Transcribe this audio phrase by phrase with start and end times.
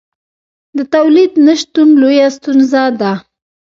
[0.77, 3.13] د تولید نشتون لویه ستونزه ده.